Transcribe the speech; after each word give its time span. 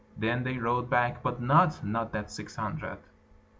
Then 0.17 0.41
they 0.41 0.57
rode 0.57 0.89
back, 0.89 1.21
but 1.21 1.39
not 1.39 1.83
Not 1.85 2.11
the 2.11 2.25
six 2.25 2.55
hundred. 2.55 2.97